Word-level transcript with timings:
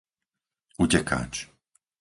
Utekáč 0.83 1.33